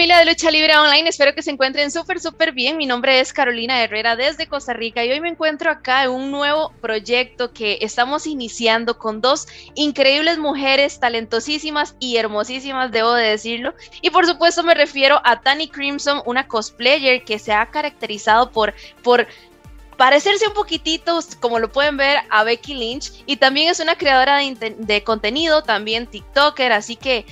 [0.00, 1.10] familia de Lucha Libre Online?
[1.10, 2.78] Espero que se encuentren súper, súper bien.
[2.78, 6.30] Mi nombre es Carolina Herrera desde Costa Rica y hoy me encuentro acá en un
[6.30, 13.74] nuevo proyecto que estamos iniciando con dos increíbles mujeres talentosísimas y hermosísimas, debo de decirlo.
[14.00, 18.72] Y por supuesto me refiero a Tani Crimson, una cosplayer que se ha caracterizado por,
[19.02, 19.26] por
[19.98, 23.22] parecerse un poquitito, como lo pueden ver, a Becky Lynch.
[23.26, 27.26] Y también es una creadora de, de, contenido, también TikToker, así que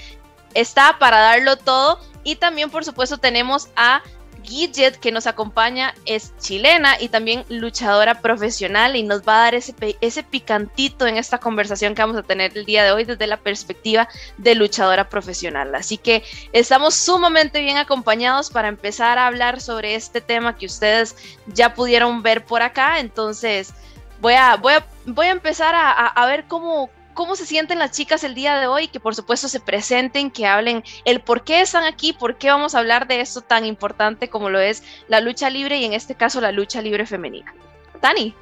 [0.53, 1.99] está para darlo todo.
[2.29, 4.03] Y también, por supuesto, tenemos a
[4.43, 9.55] Gidget que nos acompaña, es chilena y también luchadora profesional y nos va a dar
[9.55, 13.27] ese, ese picantito en esta conversación que vamos a tener el día de hoy desde
[13.27, 15.75] la perspectiva de luchadora profesional.
[15.75, 21.17] Así que estamos sumamente bien acompañados para empezar a hablar sobre este tema que ustedes
[21.47, 23.01] ya pudieron ver por acá.
[23.01, 23.73] Entonces,
[24.21, 24.75] voy a, voy
[25.07, 28.69] voy a empezar a, a ver cómo, cómo se sienten las chicas el día de
[28.69, 32.49] hoy, que por supuesto se presenten, que hablen el por qué están aquí, por qué
[32.49, 35.95] vamos a hablar de esto tan importante como lo es la lucha libre y en
[35.95, 37.53] este caso la lucha libre femenina.
[38.01, 38.37] Tani.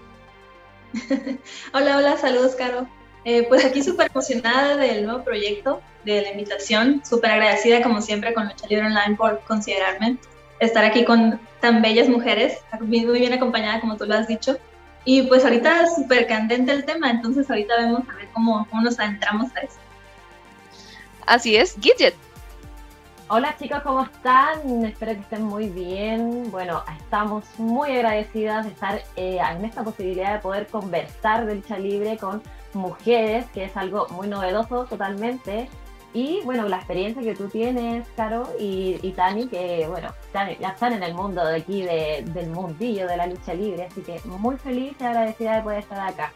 [1.72, 2.86] hola, hola, saludos, Caro.
[3.24, 8.34] Eh, pues aquí súper emocionada del nuevo proyecto, de la invitación, súper agradecida como siempre
[8.34, 10.18] con Lucha Libre Online por considerarme,
[10.60, 14.58] estar aquí con tan bellas mujeres, muy bien acompañada como tú lo has dicho.
[15.06, 18.82] Y pues ahorita es súper candente el tema, entonces ahorita vemos a ver cómo, cómo
[18.82, 19.76] nos adentramos a eso.
[21.26, 22.14] Así es, Gidget.
[23.28, 24.84] Hola chicos, ¿cómo están?
[24.84, 26.50] Espero que estén muy bien.
[26.50, 31.78] Bueno, estamos muy agradecidas de estar eh, en esta posibilidad de poder conversar de lucha
[31.78, 32.42] libre con
[32.74, 35.68] mujeres, que es algo muy novedoso totalmente.
[36.14, 40.08] Y bueno, la experiencia que tú tienes, Caro, y, y Tani, que bueno,
[40.60, 44.20] ya están en el mundo de aquí, del mundillo de la lucha libre, así que
[44.24, 46.32] muy feliz y agradecida de poder estar acá.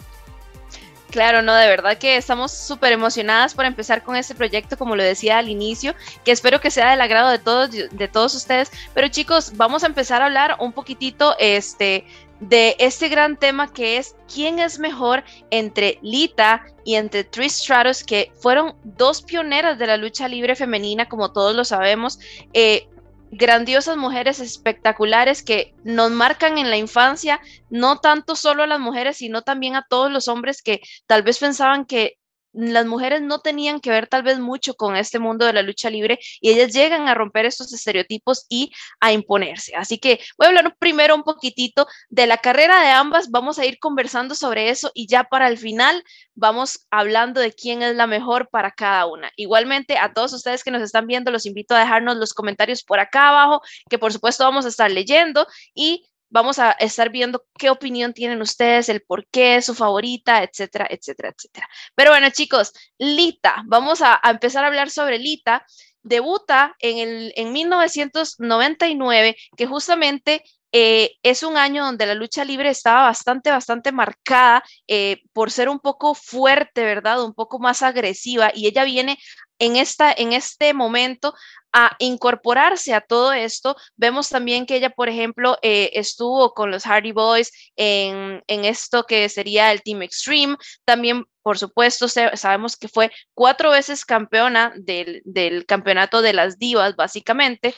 [1.11, 5.03] Claro, no, de verdad que estamos súper emocionadas por empezar con este proyecto, como lo
[5.03, 5.95] decía al inicio,
[6.25, 8.71] que espero que sea del agrado de todos, de todos ustedes.
[8.95, 12.05] Pero chicos, vamos a empezar a hablar un poquitito este,
[12.39, 18.05] de este gran tema que es quién es mejor entre Lita y entre Trish Stratus,
[18.05, 22.21] que fueron dos pioneras de la lucha libre femenina, como todos lo sabemos.
[22.53, 22.89] Eh,
[23.31, 29.17] grandiosas mujeres espectaculares que nos marcan en la infancia, no tanto solo a las mujeres,
[29.17, 32.20] sino también a todos los hombres que tal vez pensaban que
[32.53, 35.91] las mujeres no tenían que ver tal vez mucho con este mundo de la lucha
[35.91, 39.75] libre y ellas llegan a romper estos estereotipos y a imponerse.
[39.77, 43.65] Así que voy a hablar primero un poquitito de la carrera de ambas, vamos a
[43.65, 46.03] ir conversando sobre eso y ya para el final
[46.35, 49.31] vamos hablando de quién es la mejor para cada una.
[49.37, 53.01] Igualmente a todos ustedes que nos están viendo, los invito a dejarnos los comentarios por
[53.01, 57.71] acá abajo, que por supuesto vamos a estar leyendo y vamos a estar viendo qué
[57.71, 61.69] opinión tienen ustedes, el por qué, su favorita, etcétera, etcétera, etcétera.
[61.95, 65.65] Pero bueno, chicos, Lita, vamos a, empezar a hablar sobre Lita.
[66.03, 70.43] Debuta en, el, en 1999, que justamente
[70.73, 75.69] eh, es un año donde la lucha libre estaba bastante, bastante marcada eh, por ser
[75.69, 77.23] un poco fuerte, ¿verdad?
[77.23, 79.19] Un poco más agresiva y ella viene
[79.61, 81.35] en, esta, en este momento
[81.73, 83.77] a incorporarse a todo esto.
[83.97, 89.29] Vemos también que ella, por ejemplo, eh, estuvo con los Hardy Boys en, esto que
[89.29, 90.57] sería el Team Extreme.
[90.85, 96.97] También, por supuesto, sabemos que fue cuatro veces campeona del, del campeonato de las divas,
[96.97, 97.75] básicamente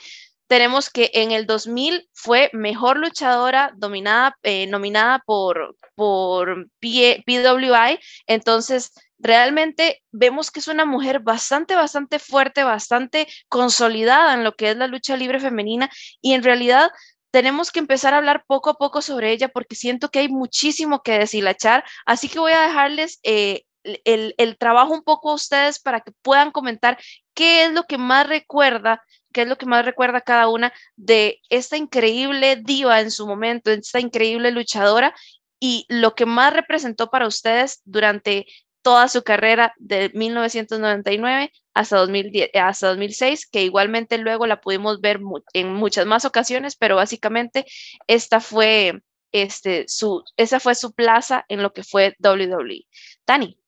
[0.53, 7.99] tenemos que en el 2000 fue mejor luchadora dominada, eh, nominada por, por PWI.
[8.27, 8.93] Entonces,
[9.23, 14.77] realmente vemos que es una mujer bastante, bastante fuerte, bastante consolidada en lo que es
[14.77, 15.89] la lucha libre femenina
[16.21, 16.91] y en realidad
[17.31, 21.03] tenemos que empezar a hablar poco a poco sobre ella porque siento que hay muchísimo
[21.03, 21.83] que deshilachar.
[22.05, 26.13] Así que voy a dejarles eh, el, el trabajo un poco a ustedes para que
[26.21, 26.99] puedan comentar
[27.33, 29.03] qué es lo que más recuerda
[29.33, 33.71] qué es lo que más recuerda cada una de esta increíble diva en su momento,
[33.71, 35.15] esta increíble luchadora
[35.59, 38.47] y lo que más representó para ustedes durante
[38.83, 45.21] toda su carrera de 1999 hasta, 2010, hasta 2006, que igualmente luego la pudimos ver
[45.55, 47.65] en muchas más ocasiones, pero básicamente
[48.07, 49.03] esta fue,
[49.33, 52.87] este, su, esa fue su plaza en lo que fue WWE.
[53.25, 53.59] Tani.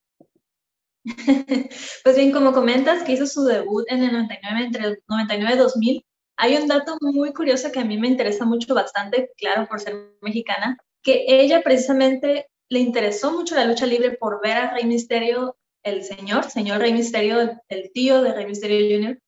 [2.03, 5.59] Pues bien, como comentas, que hizo su debut en el 99, entre el 99 y
[5.59, 6.07] 2000,
[6.37, 9.95] hay un dato muy curioso que a mí me interesa mucho bastante, claro, por ser
[10.21, 15.57] mexicana, que ella precisamente le interesó mucho la lucha libre por ver a Rey Misterio,
[15.83, 19.19] el señor, señor Rey Misterio, el tío de Rey Misterio Jr.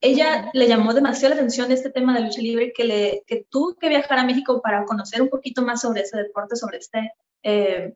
[0.00, 3.74] Ella le llamó demasiado la atención este tema de lucha libre que, le, que tuvo
[3.74, 7.12] que viajar a México para conocer un poquito más sobre ese deporte, sobre este
[7.42, 7.94] eh,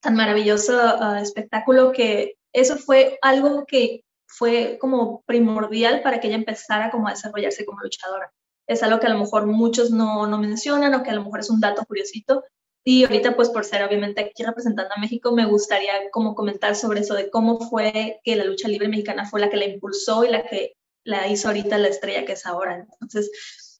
[0.00, 6.36] tan maravilloso ah, espectáculo que eso fue algo que fue como primordial para que ella
[6.36, 8.32] empezara como a desarrollarse como luchadora.
[8.66, 11.40] Es algo que a lo mejor muchos no, no mencionan o que a lo mejor
[11.40, 12.44] es un dato curiosito.
[12.90, 17.00] Y ahorita, pues por ser obviamente aquí representando a México, me gustaría como comentar sobre
[17.00, 20.30] eso, de cómo fue que la lucha libre mexicana fue la que la impulsó y
[20.30, 20.72] la que
[21.04, 22.86] la hizo ahorita la estrella que es ahora.
[22.90, 23.30] Entonces,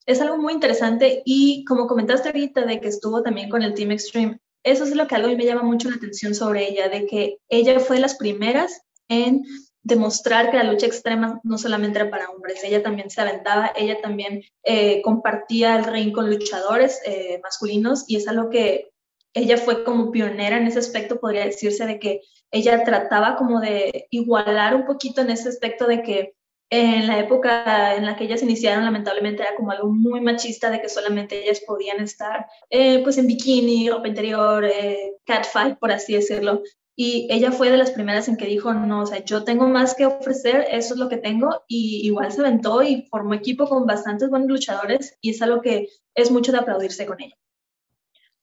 [0.05, 3.93] es algo muy interesante y como comentaste ahorita de que estuvo también con el Team
[3.93, 7.38] Extreme, eso es lo que algo me llama mucho la atención sobre ella, de que
[7.49, 9.43] ella fue de las primeras en
[9.82, 14.02] demostrar que la lucha extrema no solamente era para hombres, ella también se aventaba, ella
[14.02, 18.90] también eh, compartía el ring con luchadores eh, masculinos y es algo que
[19.34, 22.20] ella fue como pionera en ese aspecto, podría decirse de que
[22.50, 26.34] ella trataba como de igualar un poquito en ese aspecto de que
[26.70, 30.80] en la época en la que ellas iniciaron, lamentablemente era como algo muy machista de
[30.80, 36.14] que solamente ellas podían estar eh, pues en bikini, ropa interior, eh, catfight, por así
[36.14, 36.62] decirlo.
[36.94, 39.94] Y ella fue de las primeras en que dijo, no, o sea, yo tengo más
[39.94, 43.86] que ofrecer, eso es lo que tengo, y igual se aventó y formó equipo con
[43.86, 47.36] bastantes buenos luchadores, y es algo que es mucho de aplaudirse con ella.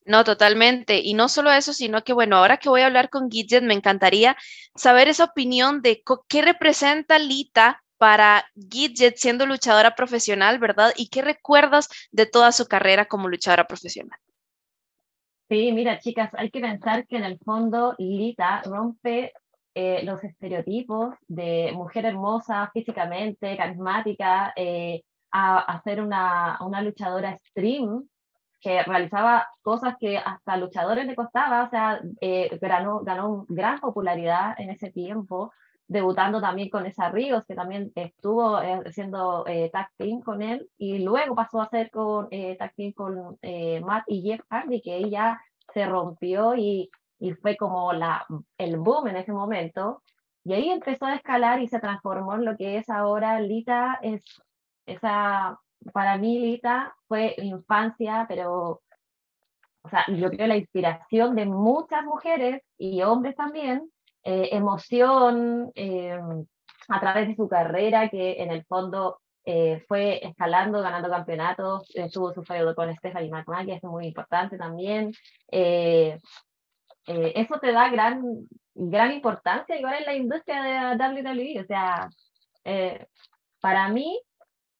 [0.05, 0.99] No, totalmente.
[0.99, 3.73] Y no solo eso, sino que, bueno, ahora que voy a hablar con Gidget, me
[3.73, 4.37] encantaría
[4.75, 10.93] saber esa opinión de qué representa Lita para Gidget siendo luchadora profesional, ¿verdad?
[10.95, 14.19] ¿Y qué recuerdas de toda su carrera como luchadora profesional?
[15.49, 19.31] Sí, mira, chicas, hay que pensar que en el fondo Lita rompe
[19.73, 27.31] eh, los estereotipos de mujer hermosa físicamente, carismática, eh, a, a, ser una, una luchadora
[27.31, 28.03] extreme
[28.65, 34.55] que realizaba cosas que hasta luchadores le costaba, o sea, eh, ganó, ganó gran popularidad
[34.57, 35.53] en ese tiempo,
[35.87, 40.67] debutando también con esa Ríos, que también estuvo eh, haciendo eh, tag team con él,
[40.79, 44.81] y luego pasó a hacer con, eh, tag team con eh, Matt y Jeff Hardy,
[44.81, 45.39] que ella
[45.71, 46.89] se rompió y,
[47.19, 48.25] y fue como la,
[48.57, 50.01] el boom en ese momento,
[50.43, 54.23] y ahí empezó a escalar y se transformó en lo que es ahora Lita, es
[54.87, 55.59] esa,
[55.93, 58.81] para mí Lita fue infancia, pero
[59.85, 63.91] o sea, yo creo la inspiración de muchas mujeres y hombres también,
[64.23, 66.19] eh, emoción eh,
[66.87, 72.33] a través de su carrera, que en el fondo eh, fue escalando, ganando campeonatos, tuvo
[72.33, 75.13] su feudo con Stephanie McMahon, que es muy importante también.
[75.47, 76.19] eso
[77.59, 78.23] te da gran,
[78.73, 82.09] gran importancia igual en la industria de WWE, o sea,
[83.61, 84.19] para mí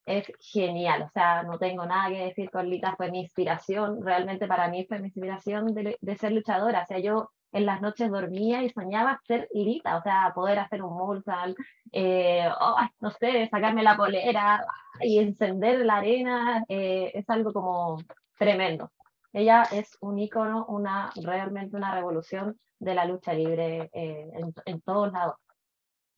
[0.05, 4.47] es genial, o sea, no tengo nada que decir con Lita, fue mi inspiración, realmente
[4.47, 8.11] para mí fue mi inspiración de, de ser luchadora, o sea, yo en las noches
[8.11, 11.55] dormía y soñaba ser Irita, o sea, poder hacer un mursal,
[11.93, 14.65] eh, oh, no sé, sacarme la polera
[14.99, 17.97] y encender la arena, eh, es algo como
[18.37, 18.91] tremendo.
[19.31, 24.81] Ella es un ícono, una, realmente una revolución de la lucha libre eh, en, en
[24.81, 25.35] todos lados.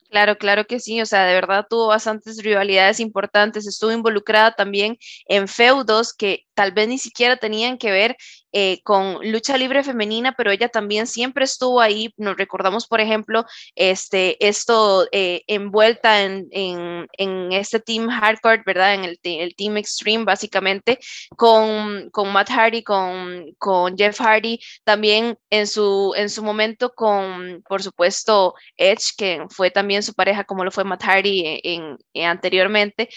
[0.10, 4.98] Claro, claro que sí, o sea, de verdad tuvo bastantes rivalidades importantes, estuvo involucrada también
[5.28, 8.18] en feudos que tal vez ni siquiera tenían que ver
[8.52, 12.12] eh, con lucha libre femenina, pero ella también siempre estuvo ahí.
[12.18, 13.46] Nos recordamos, por ejemplo,
[13.76, 18.96] este, esto eh, envuelta en, en, este team hardcore, ¿verdad?
[18.96, 20.98] En el, el team extreme, básicamente,
[21.36, 27.62] con, con Matt Hardy, con, con, Jeff Hardy, también en su, en su momento con,
[27.70, 33.10] por supuesto, Edge, que fue también su pareja, como lo fue Matt Hardy en, anteriormente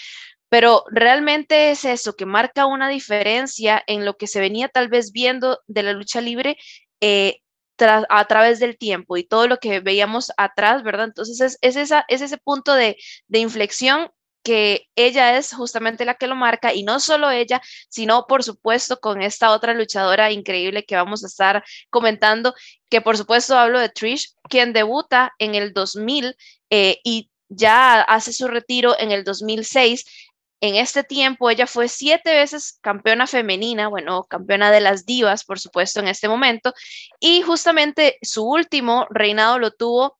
[0.51, 5.13] pero realmente es eso, que marca una diferencia en lo que se venía tal vez
[5.13, 6.57] viendo de la lucha libre
[6.99, 7.39] eh,
[7.79, 11.05] a través del tiempo y todo lo que veíamos atrás, ¿verdad?
[11.05, 12.97] Entonces es, es, es ese punto de,
[13.29, 14.09] de inflexión
[14.43, 18.99] que ella es justamente la que lo marca y no solo ella, sino por supuesto
[18.99, 22.53] con esta otra luchadora increíble que vamos a estar comentando,
[22.89, 26.35] que por supuesto hablo de Trish, quien debuta en el 2000
[26.71, 30.05] eh, y ya hace su retiro en el 2006
[30.61, 35.59] en este tiempo ella fue siete veces campeona femenina, bueno, campeona de las divas, por
[35.59, 36.73] supuesto, en este momento,
[37.19, 40.19] y justamente su último reinado lo tuvo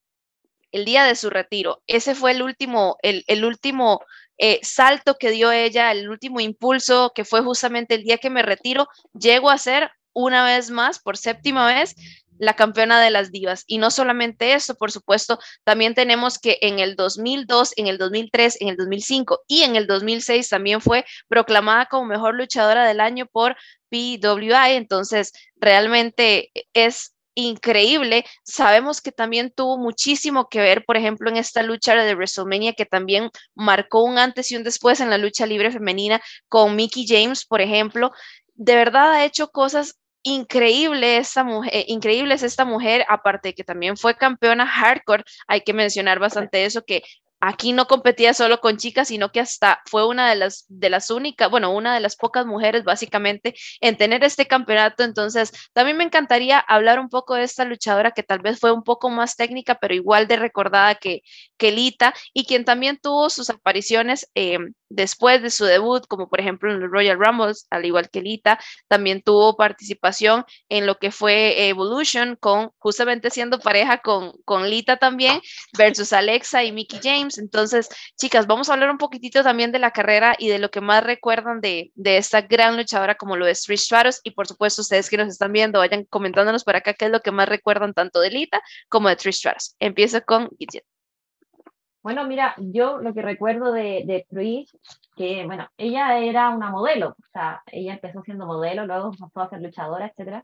[0.72, 1.82] el día de su retiro.
[1.86, 4.02] Ese fue el último, el, el último
[4.38, 8.42] eh, salto que dio ella, el último impulso que fue justamente el día que me
[8.42, 11.96] retiro, llego a ser una vez más, por séptima vez,
[12.42, 13.64] la campeona de las divas.
[13.68, 18.58] Y no solamente eso, por supuesto, también tenemos que en el 2002, en el 2003,
[18.62, 23.28] en el 2005 y en el 2006 también fue proclamada como mejor luchadora del año
[23.28, 23.56] por
[23.90, 24.74] PWI.
[24.74, 28.26] Entonces, realmente es increíble.
[28.44, 32.88] Sabemos que también tuvo muchísimo que ver, por ejemplo, en esta lucha de WrestleMania, que
[32.88, 37.46] también marcó un antes y un después en la lucha libre femenina con Mickey James,
[37.46, 38.12] por ejemplo.
[38.56, 43.54] De verdad ha hecho cosas increíble esta mujer, eh, increíble es esta mujer, aparte de
[43.54, 47.04] que también fue campeona hardcore, hay que mencionar bastante eso, que
[47.42, 51.10] aquí no competía solo con chicas, sino que hasta fue una de las, de las
[51.10, 55.04] únicas, bueno, una de las pocas mujeres básicamente en tener este campeonato.
[55.04, 58.84] Entonces, también me encantaría hablar un poco de esta luchadora que tal vez fue un
[58.84, 61.22] poco más técnica, pero igual de recordada que,
[61.58, 66.40] que Lita, y quien también tuvo sus apariciones eh, después de su debut, como por
[66.40, 71.12] ejemplo en los Royal Rumbles, al igual que Lita, también tuvo participación en lo que
[71.12, 75.42] fue Evolution, con justamente siendo pareja con, con Lita también,
[75.78, 77.31] versus Alexa y Mickey James.
[77.38, 80.82] Entonces, chicas, vamos a hablar un poquitito también de la carrera y de lo que
[80.82, 84.22] más recuerdan de, de esta gran luchadora como lo es Trish Stratus.
[84.24, 87.22] Y por supuesto, ustedes que nos están viendo, vayan comentándonos por acá qué es lo
[87.22, 89.76] que más recuerdan tanto de Lita como de Trish Stratus.
[89.80, 90.84] Empiezo con Gidget.
[92.04, 94.76] Bueno, mira, yo lo que recuerdo de, de Trish,
[95.16, 99.50] que bueno, ella era una modelo, o sea, ella empezó siendo modelo, luego pasó a
[99.50, 100.44] ser luchadora, etcétera.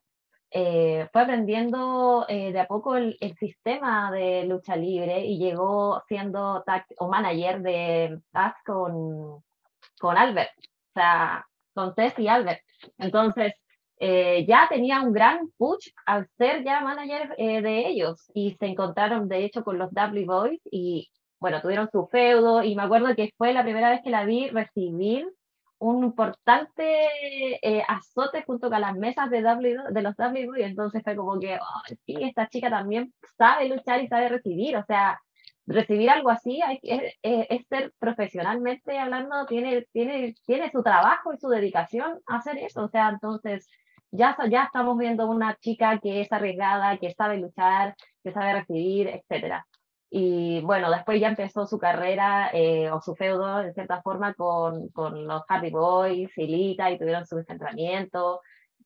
[0.52, 6.64] Eh, fue aprendiendo eh, de a poco el, sistema de lucha libre y llegó siendo
[6.66, 9.44] tag o manager de tag con,
[10.00, 12.62] con Albert, o sea, con Tess y Albert.
[12.98, 13.54] Entonces,
[14.00, 19.28] eh, ya tenía un gran push al ser ya manager de ellos y se encontraron
[19.28, 23.34] de hecho con los W Boys y bueno, tuvieron su feudo y me acuerdo que
[23.38, 25.28] fue la primera vez que la vi recibir
[25.80, 27.10] un importante
[27.62, 31.40] eh, azote junto con las mesas de, w, de los W y entonces fue como
[31.40, 35.20] que, oh, sí, esta chica también sabe luchar y sabe recibir, o sea,
[35.68, 42.20] recibir algo así es, ser profesionalmente hablando, tiene, tiene, tiene su trabajo y su dedicación
[42.26, 43.68] a hacer eso, o sea, entonces
[44.12, 49.08] ya, ya estamos viendo una chica que es arriesgada, que sabe luchar, que sabe recibir,
[49.10, 49.66] etcétera.
[50.10, 54.88] Y bueno, después ya empezó su carrera eh, o su feudo, de cierta forma, con,
[54.90, 58.42] con los Hardy Boys y Lita, y tuvieron su entrenamiento.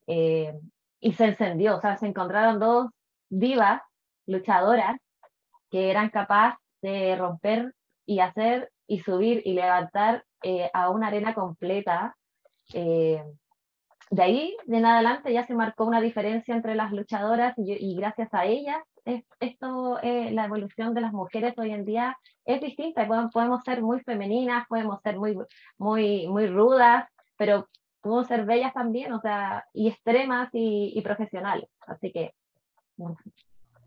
[0.06, 0.52] Eh,
[1.00, 2.88] y se encendió, o sea, se encontraron dos
[3.28, 3.82] divas
[4.26, 4.96] luchadoras
[5.70, 7.72] que eran capaces de romper
[8.04, 12.16] y hacer y subir y levantar eh, a una arena completa.
[12.72, 17.96] de ahí, de en adelante, ya se marcó una diferencia entre las luchadoras y, y
[17.96, 23.06] gracias a ellas esto, eh, la evolución de las mujeres hoy en día es distinta.
[23.06, 25.36] Podemos, podemos ser muy femeninas, podemos ser muy,
[25.78, 27.68] muy, muy rudas, pero
[28.00, 31.68] podemos ser bellas también, o sea, y extremas y, profesionales.
[31.86, 32.34] Así que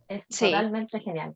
[0.07, 1.36] es totalmente genial.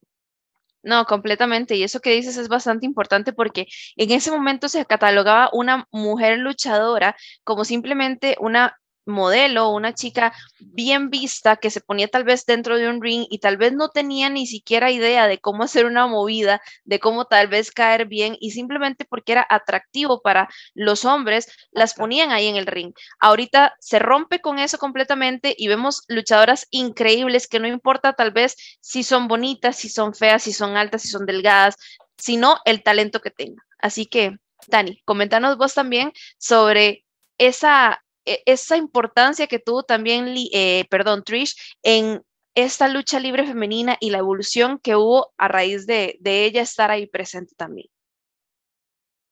[0.81, 1.75] No, completamente.
[1.75, 3.67] Y eso que dices es bastante importante porque
[3.98, 8.77] en ese momento se catalogaba una mujer luchadora como simplemente una
[9.09, 13.39] modelo, una chica bien vista que se ponía tal vez dentro de un ring y
[13.39, 17.47] tal vez no tenía ni siquiera idea de cómo hacer una movida, de cómo tal
[17.47, 22.55] vez caer bien y simplemente porque era atractivo para los hombres, las ponían ahí en
[22.55, 22.93] el ring.
[23.19, 28.55] Ahorita se rompe con eso completamente y vemos luchadoras increíbles que no importa tal vez
[28.81, 31.75] si son bonitas, si son feas, si son altas, si son delgadas,
[32.17, 33.65] sino el talento que tengan.
[33.79, 34.37] Así que,
[34.67, 37.05] Dani, coméntanos vos también sobre
[37.37, 42.21] esa esa importancia que tuvo también, eh, perdón, Trish, en
[42.55, 46.91] esta lucha libre femenina y la evolución que hubo a raíz de, de ella estar
[46.91, 47.88] ahí presente también.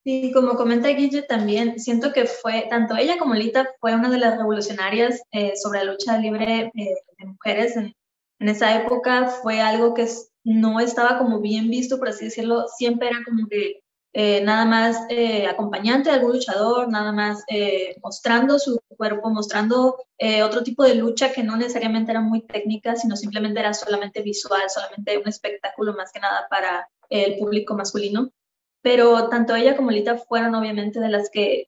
[0.08, 4.20] Sí, como comenta Guille también, siento que fue, tanto ella como Lita fue una de
[4.20, 7.94] las revolucionarias eh, sobre la lucha libre eh, de mujeres en,
[8.39, 10.08] en, esa época, fue algo que
[10.46, 13.82] no estaba como bien visto, por así decirlo, siempre era como que
[14.20, 19.96] eh, nada más eh, acompañante de algún luchador, nada más eh, mostrando su cuerpo, mostrando
[20.44, 24.64] otro tipo de lucha que no necesariamente era muy técnica, sino simplemente era solamente visual,
[24.70, 28.32] solamente un espectáculo más que nada para el público masculino.
[28.82, 31.68] Pero tanto ella como Lita fueron obviamente de las que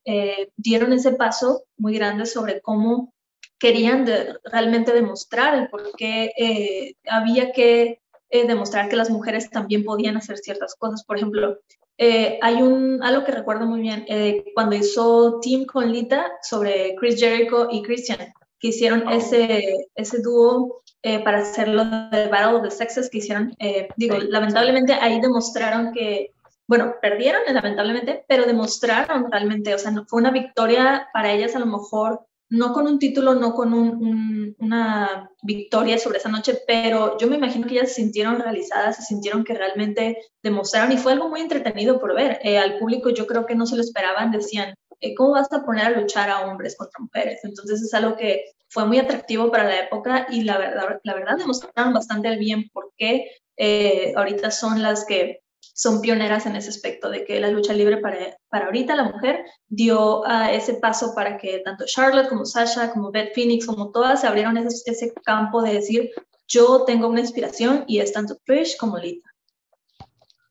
[0.57, 3.13] dieron ese paso muy grande sobre cómo
[3.59, 4.07] querían
[4.43, 8.01] realmente demostrar el por qué había que
[8.31, 11.03] demostrar que las mujeres también podían hacer ciertas cosas.
[11.03, 11.59] Por ejemplo,
[12.01, 16.95] eh, hay un, algo que recuerdo muy bien, eh, cuando hizo Team con Lita sobre
[16.95, 19.11] Chris Jericho y Christian, que hicieron oh.
[19.11, 23.53] ese, ese dúo eh, para hacerlo de Battle of the Sexes que hicieron.
[23.97, 26.31] digo, lamentablemente ahí demostraron que,
[26.67, 31.59] bueno, perdieron lamentablemente, pero demostraron realmente, o sea, no, fue una victoria para ellas a
[31.59, 37.27] lo mejor no con un título, no con una victoria sobre esa noche, pero yo
[37.27, 41.29] me imagino que ellas se sintieron realizadas, se sintieron que realmente demostraron y fue algo
[41.29, 42.39] muy entretenido por ver.
[42.43, 45.63] Eh, al público yo creo que no se lo esperaban, decían, eh, ¿cómo vas a
[45.63, 47.39] poner a luchar a hombres contra mujeres?
[47.43, 51.37] Entonces es algo que fue muy atractivo para la época y la verdad, la verdad
[51.37, 55.41] demostraron bastante el bien porque eh, ahorita son las que
[55.79, 59.45] son pioneras en ese aspecto, de que la lucha libre para, para ahorita la mujer
[59.69, 64.19] dio uh, ese paso para que tanto Charlotte como Sasha, como Beth Phoenix, como todas
[64.19, 66.11] se abrieron ese, ese campo de decir,
[66.49, 69.29] yo tengo una inspiración y es tanto Trish como Lita.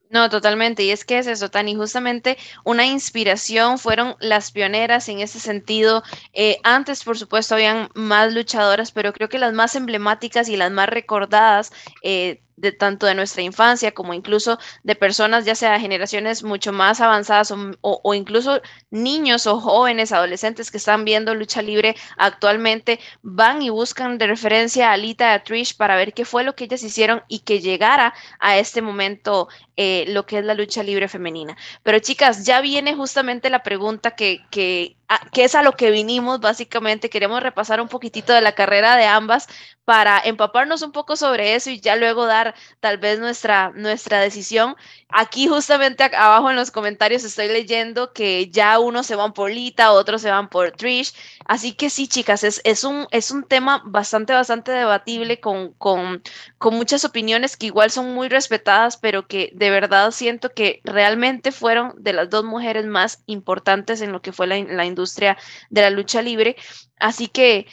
[0.09, 0.81] No, totalmente.
[0.81, 1.75] Y es que es eso, Tani.
[1.75, 6.01] Justamente una inspiración fueron las pioneras en ese sentido.
[6.33, 10.71] Eh, antes, por supuesto, habían más luchadoras, pero creo que las más emblemáticas y las
[10.71, 11.71] más recordadas
[12.01, 17.01] eh, de tanto de nuestra infancia como incluso de personas, ya sea generaciones mucho más
[17.01, 18.61] avanzadas o, incluso
[18.91, 24.89] niños o jóvenes, adolescentes que están viendo lucha libre actualmente, van y buscan de referencia
[24.89, 28.13] a Alita, a Trish para ver qué fue lo que ellas hicieron y que llegara
[28.39, 29.47] a este momento
[29.77, 31.57] eh, lo que es la lucha libre femenina.
[31.83, 34.98] Pero chicas, ya viene justamente la pregunta que, que
[35.31, 37.09] que es a lo que vinimos, básicamente.
[37.09, 39.47] Queremos repasar un poquitito de la carrera de ambas
[39.85, 44.75] para empaparnos un poco sobre eso y ya luego dar tal vez nuestra, nuestra decisión.
[45.11, 49.91] Aquí justamente abajo en los comentarios estoy leyendo que ya unos se van por Lita,
[49.91, 51.13] otros se van por Trish.
[51.45, 56.21] Así que sí, chicas, es, es, un, es un tema bastante, bastante debatible con, con,
[56.59, 61.51] con muchas opiniones que igual son muy respetadas, pero que de verdad siento que realmente
[61.51, 65.37] fueron de las dos mujeres más importantes en lo que fue la, la industria
[65.71, 66.55] de la lucha libre.
[66.99, 67.65] Así que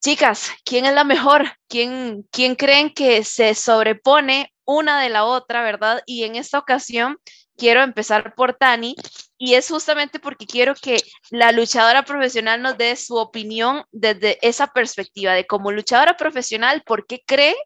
[0.00, 1.44] Chicas, ¿quién es la mejor?
[1.68, 6.02] ¿Quién, ¿Quién creen que se sobrepone una de la otra, verdad?
[6.04, 7.18] Y en esta ocasión
[7.56, 8.94] quiero empezar por Tani
[9.38, 10.98] y es justamente porque quiero que
[11.30, 17.06] la luchadora profesional nos dé su opinión desde esa perspectiva de como luchadora profesional, ¿por
[17.06, 17.56] qué cree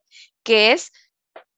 [0.45, 0.93] que es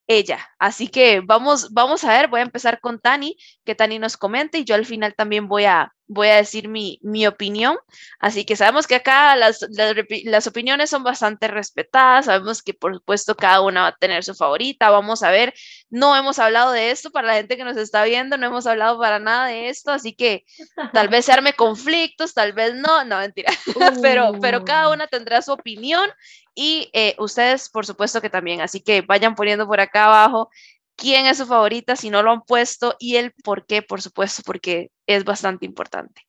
[0.07, 0.49] ella.
[0.59, 4.59] Así que vamos, vamos a ver, voy a empezar con Tani, que Tani nos comente
[4.59, 7.77] y yo al final también voy a, voy a decir mi, mi opinión.
[8.19, 13.35] Así que sabemos que acá las, las, opiniones son bastante respetadas, sabemos que por supuesto
[13.35, 15.55] cada una va a tener su favorita, vamos a ver,
[15.91, 18.99] no hemos hablado de esto para la gente que nos está viendo, no hemos hablado
[18.99, 20.45] para nada de esto, así que
[20.93, 23.53] tal vez se arme conflictos, tal vez no, no, mentira,
[24.03, 24.93] pero, pero cada uh.
[24.93, 26.11] una tendrá su opinión
[26.55, 28.61] y eh, ustedes, por supuesto que también.
[28.61, 30.51] Así que vayan poniendo por acá abajo
[30.97, 34.43] quién es su favorita, si no lo han puesto, y el por qué, por supuesto,
[34.45, 36.23] porque es bastante importante.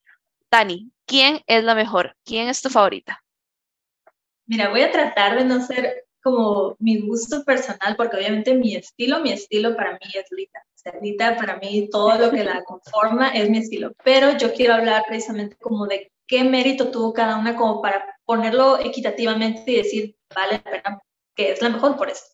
[0.49, 2.15] Tani, ¿quién es la mejor?
[2.23, 3.23] ¿Quién es tu favorita?
[4.47, 9.19] Mira, voy a tratar de no ser como mi gusto personal, porque obviamente mi estilo,
[9.19, 10.65] mi estilo para mí es Lita.
[10.85, 14.73] O Lita para mí todo lo que la conforma es mi estilo, pero yo quiero
[14.73, 20.15] hablar precisamente como de qué mérito tuvo cada una como para ponerlo equitativamente y decir,
[20.33, 21.01] vale la pena,
[21.35, 22.25] que es la mejor por eso.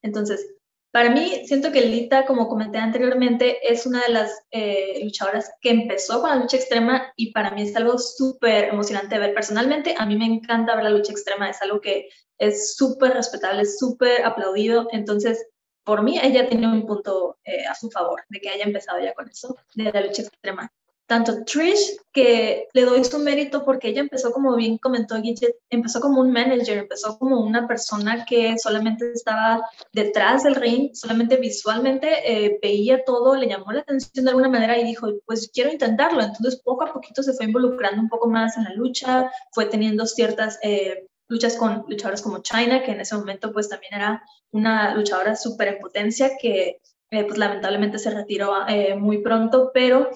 [0.00, 0.54] Entonces,
[0.94, 5.70] para mí, siento que Lita, como comenté anteriormente, es una de las eh, luchadoras que
[5.70, 9.34] empezó con la lucha extrema y para mí es algo súper emocionante ver.
[9.34, 13.64] Personalmente, a mí me encanta ver la lucha extrema, es algo que es súper respetable,
[13.64, 14.86] súper aplaudido.
[14.92, 15.44] Entonces,
[15.82, 19.14] por mí, ella tiene un punto eh, a su favor de que haya empezado ya
[19.14, 20.72] con eso, de la lucha extrema
[21.06, 26.00] tanto Trish, que le doy su mérito porque ella empezó, como bien comentó Gidget, empezó
[26.00, 32.08] como un manager, empezó como una persona que solamente estaba detrás del ring, solamente visualmente
[32.24, 36.22] eh, veía todo, le llamó la atención de alguna manera y dijo, pues quiero intentarlo.
[36.22, 40.06] Entonces poco a poquito se fue involucrando un poco más en la lucha, fue teniendo
[40.06, 40.58] ciertas...
[40.62, 45.34] Eh, luchas con luchadoras como China, que en ese momento pues también era una luchadora
[45.34, 48.52] súper en potencia que eh, pues lamentablemente se retiró
[48.98, 50.10] muy pronto, pero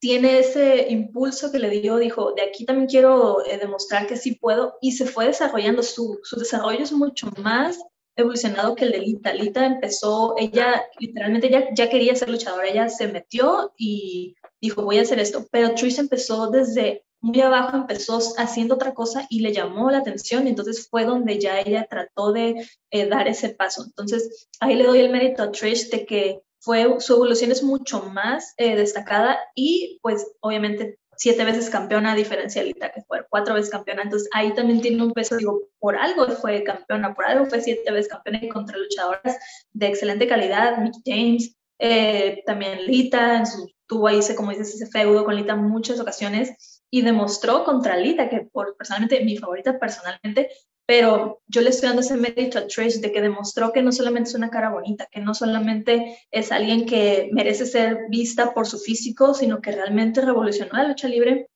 [0.00, 4.34] tiene ese impulso que le dio, dijo, de aquí también quiero eh, demostrar que sí
[4.34, 7.78] puedo, y se fue desarrollando, su, su desarrollo es mucho más
[8.16, 9.32] evolucionado que el de Lita.
[9.32, 14.98] Lita empezó, ella literalmente ya, ya quería ser luchadora, ella se metió y dijo, voy
[14.98, 19.52] a hacer esto, pero Trish empezó desde muy abajo, empezó haciendo otra cosa y le
[19.52, 23.84] llamó la atención, y entonces fue donde ya ella trató de eh, dar ese paso.
[23.84, 28.02] Entonces, ahí le doy el mérito a Trish de que fue, su evolución es mucho
[28.02, 33.24] más eh, destacada y pues obviamente siete veces campeona a diferencia de Lita que fue
[33.28, 37.26] cuatro veces campeona, entonces ahí también tiene un peso, digo, por algo fue campeona, por
[37.26, 39.38] algo fue siete veces campeona y contra luchadoras
[39.72, 43.44] de excelente calidad, Mick James, eh, también Lita, en
[43.86, 48.48] tuvo ahí, como dices, ese feudo con Lita muchas ocasiones y demostró contra Lita, que
[48.52, 50.50] por, personalmente, mi favorita personalmente,
[50.86, 54.30] pero yo le estoy dando ese mérito a Trish de que demostró que no solamente
[54.30, 58.78] es una cara bonita, que no solamente es alguien que merece ser vista por su
[58.78, 61.48] físico, sino que realmente revolucionó la lucha libre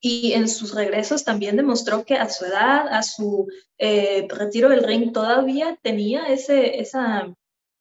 [0.00, 4.84] y en sus regresos también demostró que a su edad, a su eh, retiro del
[4.84, 7.34] ring, todavía tenía ese, esa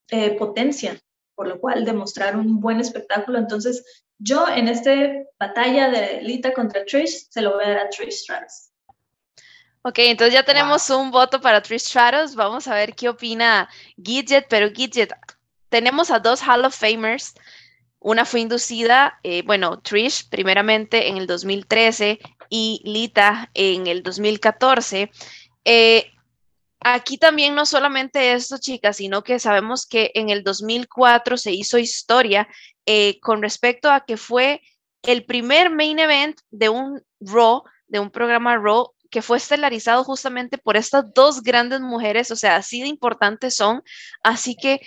[0.09, 0.99] eh, potencia,
[1.35, 3.37] por lo cual demostrar un buen espectáculo.
[3.37, 4.91] Entonces, yo en esta
[5.39, 8.66] batalla de Lita contra Trish, se lo voy a dar a Trish Stratus.
[9.87, 12.35] Ok, entonces ya tenemos un voto para Trish Stratus.
[12.35, 15.13] Vamos a ver qué opina Gidget, pero Gidget,
[15.69, 17.33] tenemos a dos Hall of Famers.
[17.99, 22.19] Una fue inducida, eh, bueno, Trish primeramente en el 2013
[22.49, 25.09] y Lita en el 2014.
[25.63, 26.11] Eh,
[26.81, 31.77] aquí también no solamente esto, chicas, sino que sabemos que en el 2004 se hizo
[31.77, 32.49] historia
[32.85, 34.61] eh, con respecto a que fue
[35.03, 40.57] el primer main event de un Raw, de un programa Raw que fue estelarizado justamente
[40.57, 43.83] por estas dos grandes mujeres, o sea, así de importantes son.
[44.23, 44.81] Así que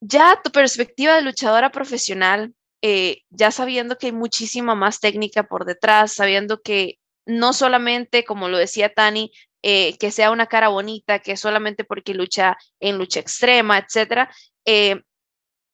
[0.00, 5.64] ya tu perspectiva de luchadora profesional, eh, ya sabiendo que hay muchísima más técnica por
[5.64, 11.18] detrás, sabiendo que no solamente, como lo decía Tani, eh, que sea una cara bonita,
[11.18, 14.30] que solamente porque lucha en lucha extrema, etcétera.
[14.64, 15.02] Eh,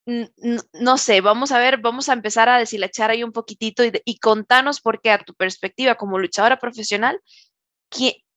[0.06, 4.18] no sé, vamos a ver, vamos a empezar a deshilachar ahí un poquitito y, y
[4.18, 7.20] contanos por qué a tu perspectiva como luchadora profesional,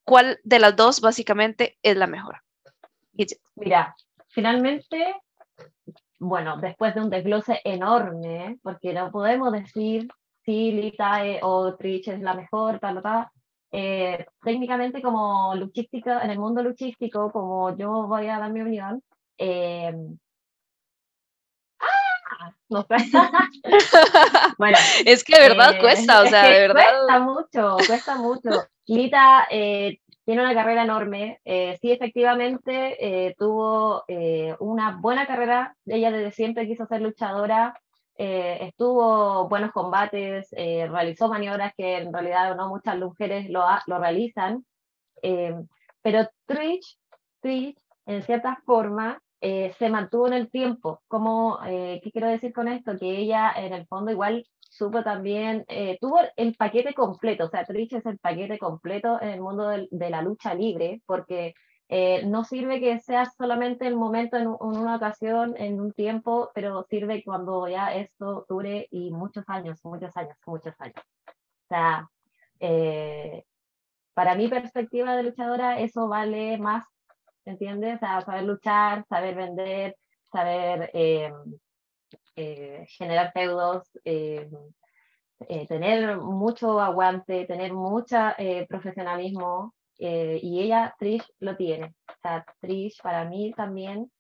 [0.04, 2.38] ¿cuál de las dos básicamente es la mejor?
[3.56, 3.96] Mira,
[4.30, 5.16] finalmente,
[6.20, 10.08] bueno, después de un desglose enorme, porque no podemos decir
[10.46, 13.28] si Lita eh, o Trish es la mejor, tal tal,
[13.72, 19.04] eh, técnicamente como luchística, en el mundo luchístico, como yo voy a dar mi opinión,
[19.38, 19.94] eh,
[22.70, 22.96] no sé.
[24.58, 26.84] bueno, es que de verdad cuesta, o sea, de verdad.
[26.84, 28.50] Cuesta mucho, cuesta mucho.
[28.86, 31.40] Lita tiene una carrera enorme.
[31.46, 34.04] sí, efectivamente, tuvo
[34.60, 35.76] una buena carrera.
[35.86, 37.80] Ella desde siempre quiso ser luchadora.
[38.20, 44.00] Eh, estuvo buenos combates, eh, realizó maniobras que en realidad no muchas mujeres lo, lo
[44.00, 44.66] realizan,
[45.22, 45.54] eh,
[46.02, 46.98] pero Trish,
[47.42, 51.02] Trish, en cierta forma, se mantuvo en el tiempo.
[51.08, 52.98] Como, ¿Qué quiero decir con esto?
[52.98, 55.66] Que ella en el fondo igual supo también,
[56.02, 60.10] tuvo el paquete completo, o sea, Trish es el paquete completo en el mundo de
[60.10, 61.54] la lucha libre, porque
[61.90, 66.86] eh, no sirve que sea solamente el momento en, una ocasión, en un tiempo, pero
[66.90, 70.96] sirve cuando ya esto dure y muchos años, muchos años, muchos años.
[70.98, 72.10] O sea,
[72.60, 73.46] eh,
[74.14, 76.86] para mi perspectiva de luchadora, eso vale más,
[77.48, 78.00] ¿entiendes?
[78.00, 79.96] Sea, saber luchar, saber vender,
[80.32, 81.32] saber eh,
[82.90, 83.90] generar feudos,
[85.68, 88.18] tener mucho aguante, tener mucho
[88.70, 91.96] profesionalismo, eh, y ella, Trish, lo tiene.
[92.08, 94.12] O sea, Trish para mí también,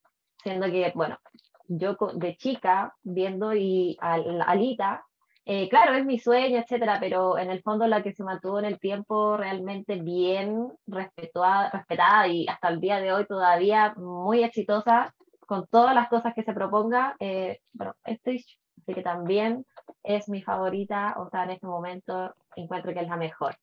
[0.43, 1.19] siendo que, bueno,
[1.67, 5.05] yo de chica viendo y a, Alita,
[5.49, 8.65] eh, claro, es mi sueño, etcétera, pero en el fondo la que se mantuvo en
[8.65, 15.15] el tiempo realmente bien respetada, respetada y hasta el día de hoy todavía muy exitosa
[15.39, 19.65] con todas las cosas que se proponga, eh, bueno, es Trish, así que también
[20.03, 23.55] es mi favorita, o sea, en este momento encuentro que es la mejor.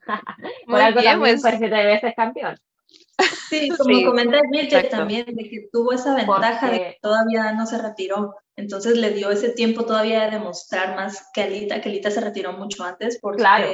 [0.66, 1.58] Por algo también pues.
[1.58, 2.56] que veces campeón.
[3.48, 7.78] Sí, como comenta Nietzsche también, de que tuvo esa ventaja de que todavía no se
[7.78, 8.34] retiró.
[8.56, 12.52] Entonces le dio ese tiempo todavía de demostrar más que Alita, que Alita se retiró
[12.52, 13.70] mucho antes porque claro.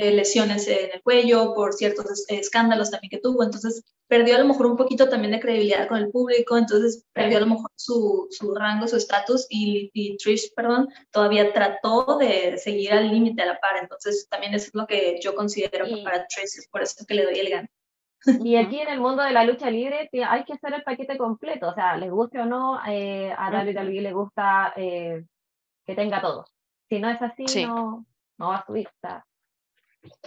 [0.00, 4.46] Eh, lesiones en el cuello, por ciertos escándalos también que tuvo, entonces perdió a lo
[4.46, 8.28] mejor un poquito también de credibilidad con el público, entonces perdió a lo mejor su,
[8.30, 13.46] su rango, su estatus y, y, Trish, perdón, todavía trató de seguir al límite a
[13.46, 17.06] la par, entonces también eso es lo que yo considero para Trish, por eso es
[17.06, 17.68] que le doy el gano.
[18.26, 21.68] Y aquí en el mundo de la lucha libre hay que hacer el paquete completo,
[21.68, 25.24] o sea, les guste o no, eh, a WWE le gusta eh,
[25.86, 26.46] que tenga todo.
[26.88, 28.06] Si no es así, no,
[28.38, 28.88] no va a subir.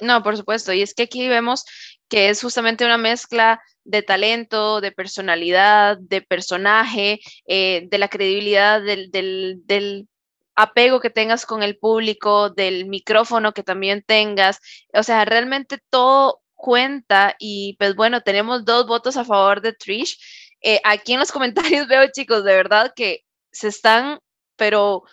[0.01, 0.73] No, por supuesto.
[0.73, 1.65] Y es que aquí vemos
[2.09, 8.81] que es justamente una mezcla de talento, de personalidad, de personaje, eh, de la credibilidad,
[8.81, 10.07] del,
[10.53, 14.59] apego que tengas con el público, del micrófono que también tengas.
[14.93, 20.17] O sea, realmente todo cuenta y pues bueno, tenemos dos votos a favor de Trish.
[20.61, 24.19] Eh, aquí en los comentarios veo, chicos, de verdad que se están,
[24.55, 25.03] pero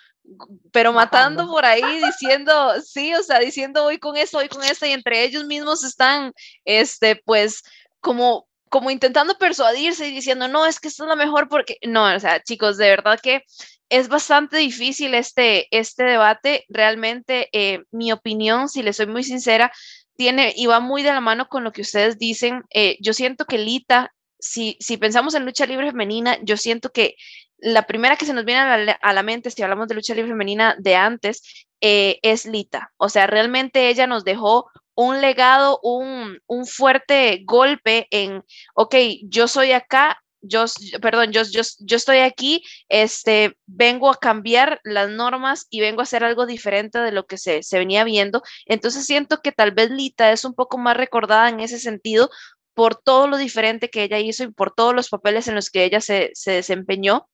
[0.73, 4.85] pero matando por ahí diciendo, sí, o sea, diciendo hoy con esto, hoy con esto,
[4.85, 6.35] y entre ellos mismos están,
[6.67, 7.63] este, pues,
[8.01, 12.15] como, como intentando persuadirse y diciendo, no, es que esto es lo mejor porque, no,
[12.15, 13.43] o sea, chicos, de verdad que
[13.89, 19.73] es bastante difícil este, este debate, realmente, eh, mi opinión, si le soy muy sincera,
[20.19, 22.65] tiene y va muy de la mano con lo que ustedes dicen.
[22.71, 27.15] Eh, yo siento que Lita, si, si pensamos en lucha libre femenina, yo siento que
[27.57, 28.61] la primera que se nos viene
[29.01, 32.93] a la, mente, si hablamos de lucha libre femenina de antes, eh, es Lita.
[32.97, 38.43] O sea, realmente ella nos dejó un legado, un, fuerte golpe en,
[38.75, 40.65] ok, yo soy acá, yo,
[41.01, 46.05] perdón, yo, yo, yo, estoy aquí, este, vengo a cambiar las normas y vengo a
[46.05, 48.43] hacer algo diferente de lo que se, se venía viendo.
[48.67, 52.31] Entonces siento que tal vez Lita es un poco más recordada en ese sentido
[52.79, 55.83] por todo lo diferente que ella hizo y por todos los papeles en los que
[55.83, 57.29] ella se, desempeñó,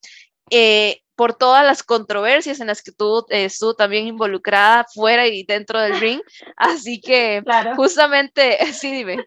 [0.51, 5.45] eh, por todas las controversias en las que tú eh, estuvo también involucrada fuera y
[5.45, 6.21] dentro del ring.
[6.57, 7.43] Así que
[7.77, 9.27] justamente, sí, dime.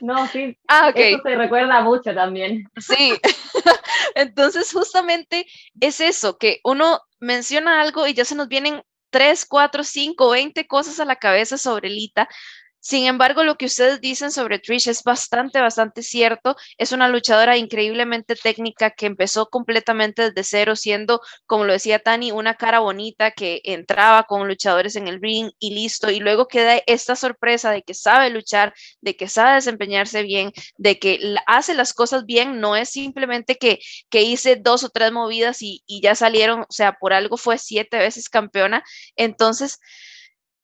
[0.00, 0.56] No, sí.
[0.68, 0.96] Ah, ok.
[0.96, 2.68] Eso se recuerda mucho también.
[2.76, 3.14] Sí.
[4.14, 5.46] Entonces, justamente
[5.80, 10.66] es eso, que uno menciona algo y ya se nos vienen tres, cuatro, cinco, veinte
[10.66, 12.28] cosas a la cabeza sobre Lita,
[12.88, 16.56] sin embargo, lo que ustedes dicen sobre Trish es bastante, bastante cierto.
[16.78, 22.32] Es una luchadora increíblemente técnica que empezó completamente desde cero, siendo, como lo decía Tani,
[22.32, 26.10] una cara bonita que entraba con luchadores en el ring y listo.
[26.10, 28.72] Y luego queda esta sorpresa de que sabe luchar,
[29.02, 32.58] de que sabe desempeñarse bien, de que hace las cosas bien.
[32.58, 36.66] No es simplemente que, que hice dos o tres movidas y, y ya salieron, o
[36.70, 38.82] sea, por algo fue siete veces campeona.
[39.14, 39.78] Entonces,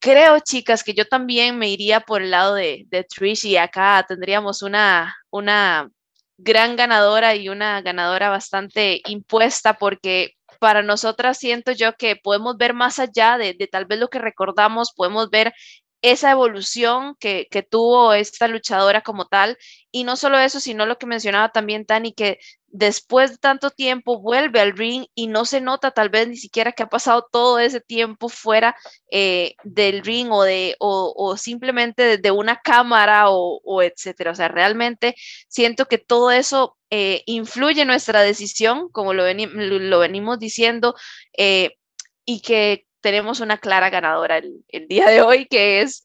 [0.05, 4.05] creo, chicas, que yo también me iría por el lado de, de Trish y acá
[4.07, 5.89] tendríamos una, una
[6.37, 12.75] gran ganadora y una ganadora bastante impuesta porque para nosotras siento yo que podemos ver
[12.75, 15.55] más allá de, de, tal vez lo que recordamos, podemos ver
[16.03, 19.57] esa evolución que, que, tuvo esta luchadora como tal.
[19.91, 22.39] Y no solo eso, sino lo que mencionaba también Tani, que
[22.75, 26.73] después de tanto tiempo vuelve al ring y no se nota tal vez ni siquiera
[26.73, 28.75] que ha pasado todo ese tiempo fuera
[29.13, 34.33] eh, del ring o, de, o, simplemente de, una cámara o, o, etcétera.
[34.33, 35.15] O sea, realmente
[35.47, 40.97] siento que todo eso eh, influye en nuestra decisión, como lo, lo venimos diciendo,
[41.39, 41.77] eh,
[42.25, 46.03] y que tenemos una clara ganadora el, día de hoy, que es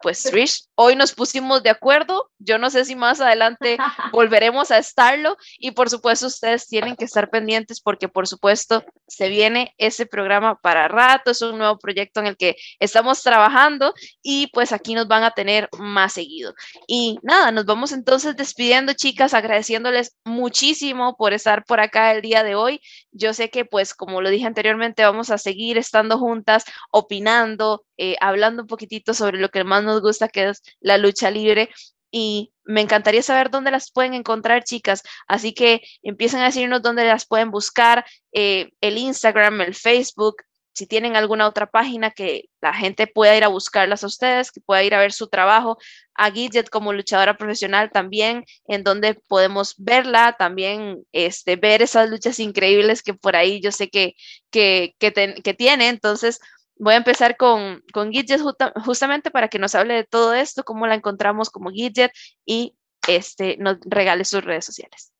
[0.00, 2.30] pues Trish, hoy nos pusimos de acuerdo.
[2.38, 3.76] Yo no sé si más adelante
[4.12, 9.28] volveremos a estarlo y por supuesto ustedes tienen que estar pendientes porque por supuesto se
[9.28, 14.48] viene ese programa para rato, es un nuevo proyecto en el que estamos trabajando y
[14.48, 16.54] pues aquí nos van a tener más seguido.
[16.86, 22.42] Y nada, nos vamos entonces despidiendo chicas, agradeciéndoles muchísimo por estar por acá el día
[22.42, 22.80] de hoy.
[23.12, 28.16] Yo sé que pues como lo dije anteriormente vamos a seguir estando juntas, opinando, eh,
[28.20, 31.70] hablando un poquitito sobre lo que más nos gusta que es la lucha libre
[32.10, 35.02] y me encantaría saber dónde las pueden encontrar, chicas.
[35.26, 40.36] Así que empiecen a decirnos dónde las pueden buscar, eh, el Instagram, el Facebook,
[40.72, 44.60] si tienen alguna otra página que la gente pueda ir a buscarlas a ustedes, que
[44.60, 45.78] pueda ir a ver su trabajo,
[46.14, 52.38] a Gidget como luchadora profesional también, en donde podemos verla, también este, ver esas luchas
[52.38, 54.14] increíbles que por ahí yo sé que,
[54.50, 55.88] que, que tiene.
[55.88, 56.40] Entonces,
[56.80, 58.40] voy a empezar con, con Gidget
[58.84, 62.12] justamente para que nos hable de todo esto, cómo la encontramos como Gidget
[62.44, 62.74] y
[63.06, 65.12] este, nos regale sus redes sociales.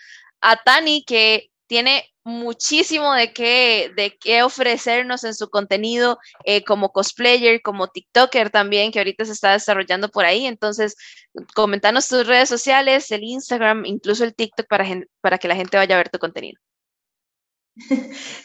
[0.41, 6.91] a Tani, que tiene muchísimo de qué, de qué ofrecernos en su contenido eh, como
[6.91, 10.45] cosplayer, como TikToker también, que ahorita se está desarrollando por ahí.
[10.45, 10.95] Entonces,
[11.55, 14.85] comentanos tus redes sociales, el Instagram, incluso el TikTok para,
[15.21, 16.59] para que la gente vaya a ver tu contenido.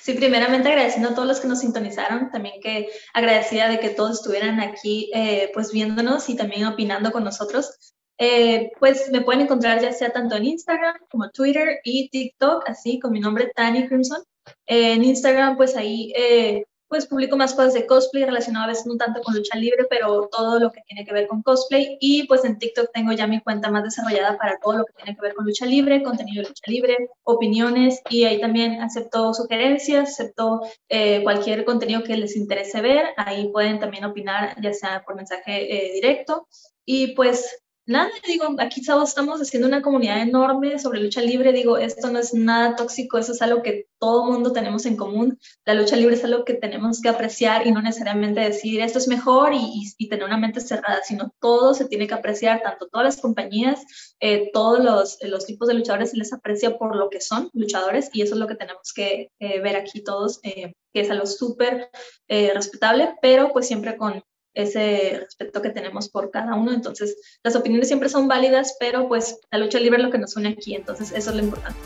[0.01, 4.18] Sí, primeramente agradeciendo a todos los que nos sintonizaron, también que agradecida de que todos
[4.18, 7.94] estuvieran aquí eh, pues viéndonos y también opinando con nosotros.
[8.18, 13.01] Eh, pues me pueden encontrar ya sea tanto en Instagram como Twitter y TikTok, así
[13.01, 14.23] con mi nombre Tani Crimson.
[14.66, 18.96] en Instagram pues ahí eh, pues publico más cosas de cosplay relacionado a veces no
[18.96, 21.98] tanto con lucha libre, pero todo lo que tiene que ver con cosplay.
[21.98, 25.16] Y pues en TikTok tengo ya mi cuenta más desarrollada para todo lo que tiene
[25.16, 30.11] que ver con lucha libre, contenido de lucha libre, opiniones y ahí también acepto sugerencias,
[30.11, 33.07] acepto eh, cualquier contenido que les interese ver.
[33.16, 36.46] Ahí pueden también opinar, ya sea por mensaje eh, directo.
[36.85, 41.77] Y pues nada, digo, aquí todos estamos haciendo una comunidad enorme sobre lucha libre, digo,
[41.77, 45.75] esto no es nada tóxico, eso es algo que todo mundo tenemos en común, la
[45.75, 49.53] lucha libre es algo que tenemos que apreciar y no necesariamente decir esto es mejor
[49.55, 53.81] y, tener una mente cerrada, sino todo se tiene que apreciar, tanto todas las compañías,
[54.20, 58.11] eh, todos los, los, tipos de luchadores se les aprecia por lo que son luchadores
[58.12, 61.27] y eso es lo que tenemos que eh, ver aquí todos, eh, que es algo
[61.27, 61.88] súper
[62.29, 64.23] respetable, pero pues siempre con
[64.55, 66.73] ese respeto que tenemos por cada uno.
[66.73, 70.37] Entonces, las opiniones siempre son válidas, pero pues la lucha libre es lo que nos
[70.37, 71.79] une aquí, entonces eso es lo importante.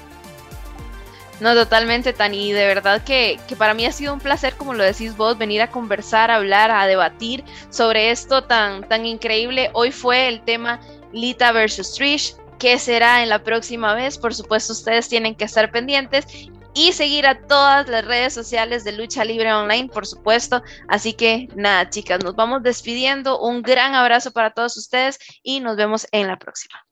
[1.40, 2.52] No, totalmente, Tani.
[2.52, 5.62] De verdad que, que, para mí ha sido un placer, como lo decís vos, venir
[5.62, 9.70] a conversar, a hablar, a debatir sobre esto tan, tan increíble.
[9.72, 10.80] Hoy fue el tema
[11.12, 12.34] Lita versus Trish.
[12.58, 14.18] ¿Qué será en la próxima vez?
[14.18, 16.26] Por supuesto, ustedes tienen que estar pendientes
[16.74, 20.62] y seguir a todas las redes sociales de Lucha Libre Online, por supuesto.
[20.88, 23.40] Así que nada, chicas, nos vamos despidiendo.
[23.40, 26.87] Un gran abrazo para todos ustedes y nos vemos en la próxima.